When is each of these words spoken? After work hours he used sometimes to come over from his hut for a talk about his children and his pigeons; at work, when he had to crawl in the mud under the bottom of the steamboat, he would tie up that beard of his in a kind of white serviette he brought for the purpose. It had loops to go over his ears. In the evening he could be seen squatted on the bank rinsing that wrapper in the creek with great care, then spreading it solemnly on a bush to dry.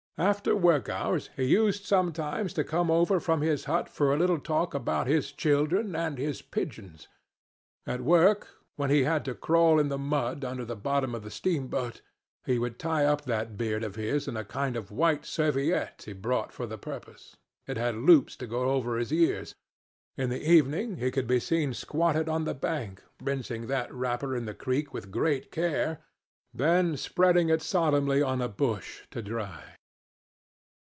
After 0.17 0.55
work 0.55 0.87
hours 0.87 1.31
he 1.35 1.45
used 1.45 1.83
sometimes 1.85 2.53
to 2.53 2.63
come 2.63 2.91
over 2.91 3.19
from 3.19 3.41
his 3.41 3.65
hut 3.65 3.89
for 3.89 4.13
a 4.13 4.37
talk 4.39 4.75
about 4.75 5.07
his 5.07 5.31
children 5.31 5.95
and 5.95 6.19
his 6.19 6.43
pigeons; 6.43 7.07
at 7.87 8.01
work, 8.01 8.47
when 8.75 8.91
he 8.91 9.01
had 9.01 9.25
to 9.25 9.33
crawl 9.33 9.79
in 9.79 9.89
the 9.89 9.97
mud 9.97 10.45
under 10.45 10.63
the 10.63 10.75
bottom 10.75 11.15
of 11.15 11.23
the 11.23 11.31
steamboat, 11.31 12.01
he 12.45 12.59
would 12.59 12.77
tie 12.77 13.03
up 13.03 13.23
that 13.25 13.57
beard 13.57 13.83
of 13.83 13.95
his 13.95 14.27
in 14.27 14.37
a 14.37 14.45
kind 14.45 14.75
of 14.75 14.91
white 14.91 15.25
serviette 15.25 16.03
he 16.05 16.13
brought 16.13 16.51
for 16.51 16.67
the 16.67 16.77
purpose. 16.77 17.35
It 17.65 17.77
had 17.77 17.95
loops 17.95 18.35
to 18.35 18.45
go 18.47 18.69
over 18.69 18.97
his 18.97 19.11
ears. 19.11 19.55
In 20.17 20.29
the 20.29 20.47
evening 20.47 20.97
he 20.97 21.09
could 21.09 21.25
be 21.25 21.39
seen 21.39 21.73
squatted 21.73 22.29
on 22.29 22.43
the 22.45 22.53
bank 22.53 23.01
rinsing 23.23 23.65
that 23.67 23.91
wrapper 23.91 24.35
in 24.35 24.45
the 24.45 24.53
creek 24.53 24.93
with 24.93 25.09
great 25.09 25.51
care, 25.51 25.97
then 26.53 26.95
spreading 26.95 27.49
it 27.49 27.63
solemnly 27.63 28.21
on 28.21 28.39
a 28.39 28.47
bush 28.47 29.01
to 29.09 29.23
dry. 29.23 29.77